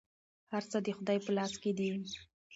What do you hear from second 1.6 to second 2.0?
کې دي.